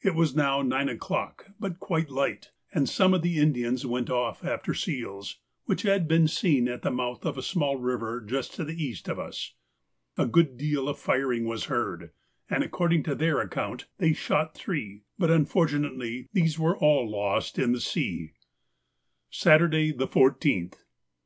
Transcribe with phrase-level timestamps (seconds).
[0.00, 4.42] It was now nine o'clock, but quite light, and some of the Indians went off
[4.42, 8.64] after seals which had been seen in the mouth of a small river just to
[8.64, 9.52] the east of us.
[10.16, 12.12] A good deal of firing was heard,
[12.48, 17.58] and according to their own account they shot three, but unfortunately these were all lost
[17.58, 18.32] in the sea.
[19.30, 20.76] _Saturday, the 14th.